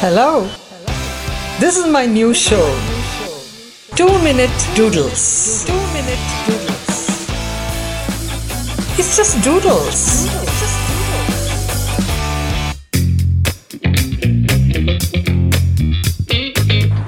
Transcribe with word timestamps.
Hello. 0.00 0.48
This 1.60 1.76
is 1.76 1.86
my 1.86 2.06
new 2.06 2.32
show. 2.32 2.64
Two 3.96 4.08
Minute 4.24 4.48
Doodles. 4.74 5.66
Two 5.66 5.76
Minute 5.92 6.24
Doodles. 6.46 7.28
It's 8.98 9.14
just 9.14 9.44
doodles. 9.44 10.24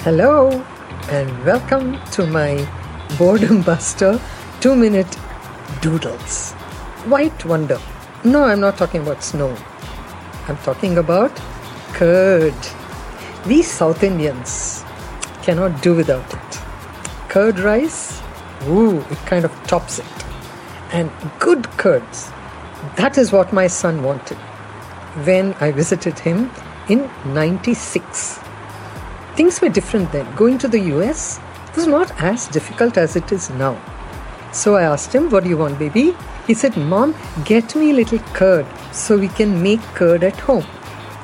Hello 0.05 0.51
and 1.09 1.45
welcome 1.47 1.99
to 2.11 2.27
my 2.27 2.61
boredom 3.17 3.63
buster 3.63 4.21
two 4.61 4.77
minute 4.77 5.17
doodles. 5.81 6.53
White 7.09 7.47
wonder. 7.47 7.81
No, 8.23 8.45
I'm 8.45 8.61
not 8.61 8.77
talking 8.77 9.01
about 9.01 9.25
snow. 9.25 9.57
I'm 10.47 10.59
talking 10.59 10.99
about 10.99 11.35
curd. 11.95 12.82
We 13.45 13.63
South 13.63 14.05
Indians 14.05 14.85
cannot 15.43 15.83
do 15.83 15.97
without 15.97 16.33
it. 16.33 16.61
Curd 17.29 17.59
rice, 17.59 18.23
ooh, 18.69 19.01
it 19.01 19.19
kind 19.27 19.45
of 19.45 19.53
tops 19.67 19.99
it. 19.99 20.25
And 20.93 21.11
good 21.41 21.69
curds. 21.77 22.31
That 22.97 23.19
is 23.19 23.33
what 23.33 23.53
my 23.53 23.67
son 23.67 24.05
wanted 24.05 24.39
when 25.25 25.55
I 25.55 25.73
visited 25.73 26.21
him 26.21 26.53
in 26.89 27.11
96. 27.27 28.39
Things 29.35 29.61
were 29.61 29.69
different 29.69 30.13
then. 30.13 30.33
Going 30.37 30.59
to 30.59 30.69
the 30.69 30.81
US 30.97 31.41
was 31.75 31.89
not 31.89 32.13
as 32.23 32.47
difficult 32.47 32.97
as 32.97 33.17
it 33.17 33.33
is 33.33 33.51
now. 33.51 33.77
So 34.53 34.77
I 34.77 34.85
asked 34.85 35.13
him, 35.13 35.31
What 35.31 35.43
do 35.43 35.49
you 35.49 35.57
want, 35.57 35.81
baby? 35.81 36.15
He 36.47 36.55
said, 36.55 36.77
Mom, 36.77 37.17
get 37.45 37.75
me 37.75 37.91
a 37.91 37.95
little 37.95 38.21
curd 38.35 38.67
so 38.93 39.19
we 39.19 39.29
can 39.29 39.61
make 39.61 39.81
curd 39.95 40.23
at 40.23 40.39
home. 40.39 40.67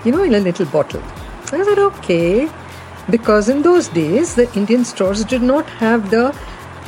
You 0.04 0.10
know, 0.10 0.24
in 0.24 0.34
a 0.34 0.40
little 0.40 0.66
bottle. 0.66 1.02
I 1.52 1.64
said, 1.64 1.78
Okay. 1.78 2.48
Because 3.10 3.48
in 3.48 3.62
those 3.62 3.88
days, 3.88 4.34
the 4.34 4.52
Indian 4.54 4.84
stores 4.84 5.24
did 5.24 5.42
not 5.42 5.66
have 5.82 6.10
the 6.10 6.36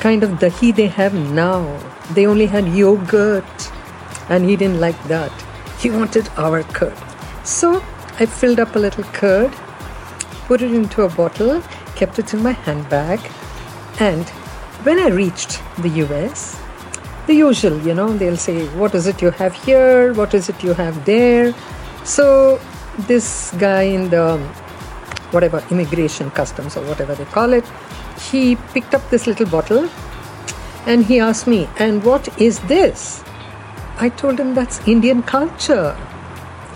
kind 0.01 0.23
of 0.23 0.33
dahi 0.39 0.75
they 0.75 0.87
have 0.87 1.15
now. 1.15 1.63
They 2.15 2.27
only 2.27 2.47
had 2.47 2.69
yogurt. 2.69 3.71
And 4.29 4.45
he 4.49 4.57
didn't 4.57 4.81
like 4.81 5.03
that. 5.05 5.33
He 5.79 5.91
wanted 5.91 6.29
our 6.37 6.63
curd. 6.63 6.97
So 7.45 7.83
I 8.19 8.27
filled 8.27 8.61
up 8.61 8.77
a 8.77 8.79
little 8.79 9.05
curd, 9.05 9.51
put 10.47 10.61
it 10.61 10.73
into 10.73 11.03
a 11.03 11.09
bottle, 11.09 11.63
kept 11.97 12.19
it 12.19 12.35
in 12.35 12.43
my 12.43 12.53
handbag, 12.53 13.21
and 13.99 14.29
when 14.85 14.99
I 14.99 15.09
reached 15.09 15.61
the 15.79 15.91
US, 16.05 16.59
the 17.27 17.35
usual, 17.35 17.79
you 17.81 17.95
know, 17.95 18.17
they'll 18.17 18.37
say, 18.37 18.67
What 18.69 18.95
is 18.95 19.07
it 19.07 19.21
you 19.21 19.31
have 19.31 19.55
here? 19.55 20.13
What 20.15 20.35
is 20.35 20.49
it 20.49 20.63
you 20.63 20.75
have 20.75 21.05
there? 21.05 21.55
So, 22.05 22.59
this 23.07 23.53
guy 23.59 23.83
in 23.83 24.11
the 24.11 24.39
whatever 25.31 25.63
immigration 25.71 26.31
customs 26.31 26.77
or 26.77 26.85
whatever 26.85 27.15
they 27.15 27.25
call 27.27 27.53
it, 27.53 27.65
he 28.31 28.57
picked 28.75 28.95
up 28.95 29.09
this 29.11 29.27
little 29.27 29.47
bottle 29.47 29.89
and 30.87 31.05
he 31.05 31.21
asked 31.21 31.47
me, 31.47 31.69
And 31.79 32.03
what 32.05 32.29
is 32.41 32.59
this? 32.61 33.23
I 33.99 34.09
told 34.09 34.41
him 34.41 34.55
that's 34.55 34.87
Indian 34.89 35.23
culture. 35.23 35.97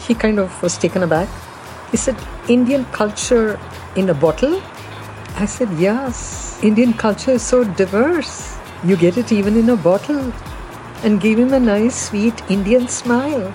He 0.07 0.15
kind 0.15 0.39
of 0.39 0.63
was 0.63 0.77
taken 0.77 1.03
aback. 1.03 1.29
He 1.91 1.97
said, 1.97 2.17
Indian 2.49 2.85
culture 2.87 3.59
in 3.97 4.11
a 4.11 4.15
bottle? 4.15 4.63
I 5.37 5.47
said, 5.47 5.71
Yes, 5.79 6.63
Indian 6.63 6.93
culture 6.93 7.33
is 7.33 7.43
so 7.43 7.65
diverse. 7.65 8.57
You 8.85 8.97
get 8.97 9.17
it 9.17 9.33
even 9.33 9.57
in 9.57 9.71
a 9.71 9.77
bottle. 9.77 10.33
And 11.03 11.21
gave 11.21 11.39
him 11.39 11.53
a 11.53 11.61
nice, 11.61 12.09
sweet 12.09 12.43
Indian 12.51 12.89
smile. 12.89 13.53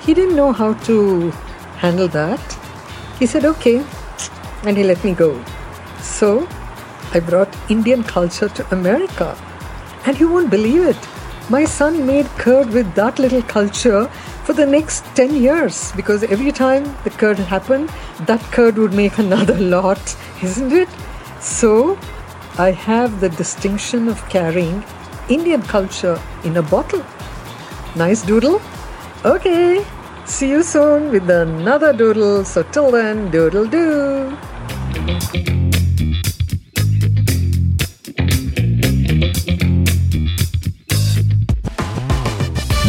He 0.00 0.12
didn't 0.12 0.36
know 0.36 0.52
how 0.52 0.74
to 0.88 1.32
handle 1.76 2.08
that. 2.08 2.58
He 3.18 3.26
said, 3.26 3.44
Okay. 3.44 3.84
And 4.64 4.76
he 4.76 4.84
let 4.84 5.04
me 5.04 5.12
go. 5.12 5.44
So 6.00 6.48
I 7.12 7.20
brought 7.20 7.56
Indian 7.70 8.02
culture 8.02 8.48
to 8.48 8.74
America. 8.74 9.36
And 10.06 10.18
you 10.18 10.28
won't 10.28 10.50
believe 10.50 10.86
it. 10.86 11.08
My 11.50 11.64
son 11.64 12.06
made 12.06 12.26
curd 12.38 12.70
with 12.70 12.94
that 12.94 13.18
little 13.18 13.42
culture 13.42 14.06
for 14.44 14.52
the 14.54 14.66
next 14.66 15.04
10 15.14 15.36
years 15.36 15.92
because 15.92 16.22
every 16.24 16.52
time 16.52 16.84
the 17.04 17.10
curd 17.10 17.38
happened, 17.38 17.90
that 18.20 18.40
curd 18.52 18.78
would 18.78 18.94
make 18.94 19.18
another 19.26 19.58
lot, 19.58 20.16
isn't 20.42 20.72
it? 20.72 20.88
So, 21.40 21.98
I 22.58 22.70
have 22.70 23.20
the 23.20 23.28
distinction 23.28 24.08
of 24.08 24.26
carrying 24.28 24.84
Indian 25.28 25.62
culture 25.62 26.20
in 26.44 26.56
a 26.56 26.62
bottle. 26.62 27.04
Nice 27.96 28.22
doodle? 28.22 28.60
Okay, 29.24 29.84
see 30.26 30.50
you 30.50 30.62
soon 30.62 31.10
with 31.10 31.28
another 31.30 31.92
doodle. 31.92 32.44
So, 32.44 32.62
till 32.62 32.90
then, 32.90 33.30
doodle 33.30 33.66
do. 33.66 34.36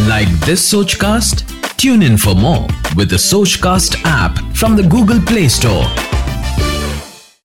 Like 0.08 0.30
this 0.46 0.72
Sochcast? 0.72 1.44
Tune 1.78 2.04
in 2.04 2.18
for 2.18 2.36
more 2.36 2.68
with 2.96 3.10
the 3.10 3.18
Sochcast 3.18 4.02
app 4.06 4.38
from 4.56 4.76
the 4.76 4.84
Google 4.84 5.20
Play 5.22 5.50
Store. 5.50 5.86